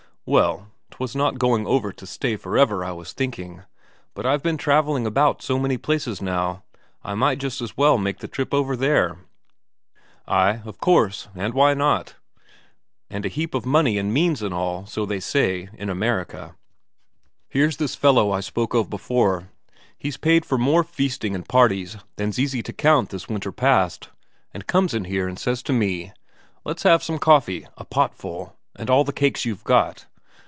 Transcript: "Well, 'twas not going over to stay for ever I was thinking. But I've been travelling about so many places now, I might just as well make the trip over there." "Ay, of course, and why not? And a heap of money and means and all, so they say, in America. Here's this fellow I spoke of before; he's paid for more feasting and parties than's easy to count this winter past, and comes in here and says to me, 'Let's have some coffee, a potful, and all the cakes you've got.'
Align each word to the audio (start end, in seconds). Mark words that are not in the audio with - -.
"Well, 0.23 0.69
'twas 0.91 1.15
not 1.15 1.39
going 1.39 1.65
over 1.65 1.91
to 1.91 2.05
stay 2.05 2.37
for 2.37 2.55
ever 2.55 2.85
I 2.85 2.91
was 2.91 3.11
thinking. 3.11 3.63
But 4.13 4.25
I've 4.25 4.43
been 4.43 4.55
travelling 4.55 5.07
about 5.07 5.41
so 5.41 5.57
many 5.57 5.77
places 5.79 6.21
now, 6.21 6.63
I 7.03 7.15
might 7.15 7.39
just 7.39 7.59
as 7.59 7.75
well 7.75 7.97
make 7.97 8.19
the 8.19 8.27
trip 8.27 8.53
over 8.53 8.77
there." 8.77 9.17
"Ay, 10.27 10.61
of 10.63 10.77
course, 10.77 11.27
and 11.35 11.55
why 11.55 11.73
not? 11.73 12.15
And 13.09 13.25
a 13.25 13.29
heap 13.29 13.55
of 13.55 13.65
money 13.65 13.97
and 13.97 14.13
means 14.13 14.43
and 14.43 14.53
all, 14.53 14.85
so 14.85 15.07
they 15.07 15.19
say, 15.19 15.69
in 15.73 15.89
America. 15.89 16.55
Here's 17.49 17.77
this 17.77 17.95
fellow 17.95 18.31
I 18.31 18.41
spoke 18.41 18.75
of 18.75 18.91
before; 18.91 19.49
he's 19.97 20.17
paid 20.17 20.45
for 20.45 20.59
more 20.59 20.83
feasting 20.83 21.33
and 21.33 21.49
parties 21.49 21.97
than's 22.17 22.39
easy 22.39 22.61
to 22.63 22.71
count 22.71 23.09
this 23.09 23.27
winter 23.27 23.51
past, 23.51 24.09
and 24.53 24.67
comes 24.67 24.93
in 24.93 25.05
here 25.05 25.27
and 25.27 25.37
says 25.39 25.63
to 25.63 25.73
me, 25.73 26.13
'Let's 26.63 26.83
have 26.83 27.03
some 27.03 27.17
coffee, 27.17 27.65
a 27.75 27.83
potful, 27.83 28.55
and 28.75 28.87
all 28.87 29.03
the 29.03 29.11
cakes 29.13 29.45
you've 29.45 29.63
got.' 29.63 30.05